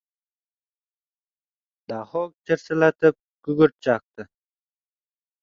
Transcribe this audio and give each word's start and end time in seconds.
Daho 1.93 2.21
chirsillatib 2.49 3.15
gugurt 3.49 3.73
chaqdi. 3.83 4.23